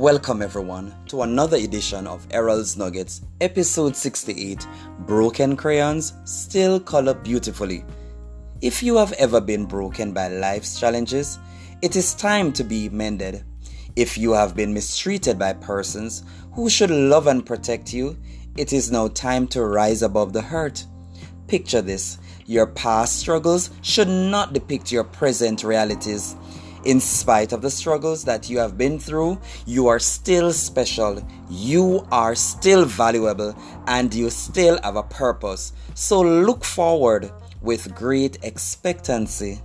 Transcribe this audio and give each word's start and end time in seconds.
Welcome, 0.00 0.40
everyone, 0.40 0.94
to 1.08 1.20
another 1.24 1.58
edition 1.58 2.06
of 2.06 2.26
Errol's 2.30 2.74
Nuggets, 2.74 3.20
episode 3.42 3.94
68 3.94 4.66
Broken 5.00 5.58
Crayons 5.58 6.14
Still 6.24 6.80
Color 6.80 7.12
Beautifully. 7.12 7.84
If 8.62 8.82
you 8.82 8.96
have 8.96 9.12
ever 9.18 9.42
been 9.42 9.66
broken 9.66 10.14
by 10.14 10.28
life's 10.28 10.80
challenges, 10.80 11.38
it 11.82 11.96
is 11.96 12.14
time 12.14 12.50
to 12.54 12.64
be 12.64 12.88
mended. 12.88 13.44
If 13.94 14.16
you 14.16 14.32
have 14.32 14.56
been 14.56 14.72
mistreated 14.72 15.38
by 15.38 15.52
persons 15.52 16.24
who 16.54 16.70
should 16.70 16.90
love 16.90 17.26
and 17.26 17.44
protect 17.44 17.92
you, 17.92 18.16
it 18.56 18.72
is 18.72 18.90
now 18.90 19.08
time 19.08 19.46
to 19.48 19.62
rise 19.66 20.00
above 20.00 20.32
the 20.32 20.40
hurt. 20.40 20.82
Picture 21.46 21.82
this 21.82 22.16
your 22.46 22.68
past 22.68 23.18
struggles 23.18 23.68
should 23.82 24.08
not 24.08 24.54
depict 24.54 24.90
your 24.90 25.04
present 25.04 25.62
realities. 25.62 26.36
In 26.84 26.98
spite 26.98 27.52
of 27.52 27.60
the 27.60 27.70
struggles 27.70 28.24
that 28.24 28.48
you 28.48 28.58
have 28.58 28.78
been 28.78 28.98
through, 28.98 29.38
you 29.66 29.86
are 29.88 29.98
still 29.98 30.50
special, 30.50 31.22
you 31.50 32.06
are 32.10 32.34
still 32.34 32.86
valuable, 32.86 33.54
and 33.86 34.14
you 34.14 34.30
still 34.30 34.80
have 34.82 34.96
a 34.96 35.02
purpose. 35.02 35.72
So 35.94 36.22
look 36.22 36.64
forward 36.64 37.30
with 37.60 37.94
great 37.94 38.38
expectancy. 38.42 39.60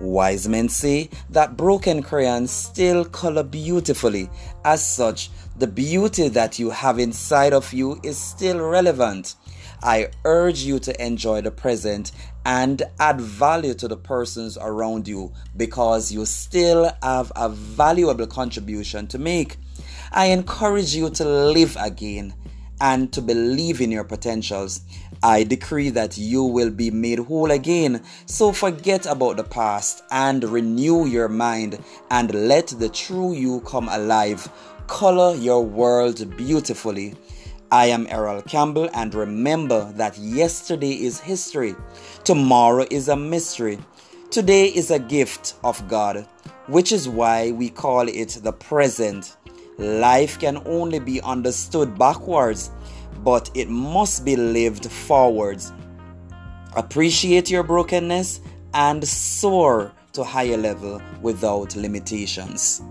Wise 0.00 0.48
men 0.48 0.68
say 0.68 1.10
that 1.30 1.56
broken 1.56 2.02
crayons 2.02 2.50
still 2.50 3.04
color 3.04 3.42
beautifully. 3.42 4.30
As 4.64 4.84
such, 4.86 5.30
the 5.58 5.66
beauty 5.66 6.28
that 6.28 6.58
you 6.58 6.70
have 6.70 6.98
inside 6.98 7.52
of 7.52 7.72
you 7.72 8.00
is 8.02 8.16
still 8.16 8.60
relevant. 8.60 9.34
I 9.82 10.08
urge 10.24 10.62
you 10.62 10.78
to 10.80 11.04
enjoy 11.04 11.40
the 11.40 11.50
present 11.50 12.12
and 12.44 12.82
add 12.98 13.20
value 13.20 13.74
to 13.74 13.88
the 13.88 13.96
persons 13.96 14.58
around 14.60 15.08
you 15.08 15.32
because 15.56 16.12
you 16.12 16.26
still 16.26 16.90
have 17.02 17.32
a 17.36 17.48
valuable 17.48 18.26
contribution 18.26 19.06
to 19.08 19.18
make. 19.18 19.56
I 20.12 20.26
encourage 20.26 20.94
you 20.94 21.10
to 21.10 21.24
live 21.24 21.76
again 21.80 22.34
and 22.80 23.12
to 23.12 23.20
believe 23.20 23.80
in 23.80 23.90
your 23.90 24.04
potentials. 24.04 24.82
I 25.22 25.44
decree 25.44 25.90
that 25.90 26.16
you 26.16 26.42
will 26.44 26.70
be 26.70 26.90
made 26.90 27.18
whole 27.18 27.50
again. 27.50 28.02
So 28.26 28.52
forget 28.52 29.04
about 29.04 29.36
the 29.36 29.44
past 29.44 30.02
and 30.10 30.42
renew 30.42 31.04
your 31.04 31.28
mind 31.28 31.78
and 32.10 32.32
let 32.48 32.68
the 32.68 32.88
true 32.88 33.34
you 33.34 33.60
come 33.60 33.88
alive. 33.88 34.48
Color 34.86 35.36
your 35.36 35.64
world 35.64 36.36
beautifully. 36.36 37.14
I 37.72 37.86
am 37.86 38.08
Errol 38.10 38.42
Campbell, 38.42 38.90
and 38.94 39.14
remember 39.14 39.92
that 39.92 40.18
yesterday 40.18 40.90
is 40.90 41.20
history, 41.20 41.76
tomorrow 42.24 42.84
is 42.90 43.08
a 43.08 43.14
mystery, 43.14 43.78
today 44.32 44.66
is 44.66 44.90
a 44.90 44.98
gift 44.98 45.54
of 45.62 45.86
God, 45.86 46.26
which 46.66 46.90
is 46.90 47.08
why 47.08 47.52
we 47.52 47.68
call 47.70 48.08
it 48.08 48.40
the 48.42 48.52
present. 48.52 49.36
Life 49.78 50.40
can 50.40 50.60
only 50.66 50.98
be 50.98 51.20
understood 51.20 51.96
backwards, 51.96 52.72
but 53.22 53.48
it 53.54 53.68
must 53.68 54.24
be 54.24 54.34
lived 54.34 54.90
forwards. 54.90 55.72
Appreciate 56.74 57.52
your 57.52 57.62
brokenness 57.62 58.40
and 58.74 59.06
soar 59.06 59.92
to 60.14 60.24
higher 60.24 60.56
level 60.56 61.00
without 61.22 61.76
limitations. 61.76 62.82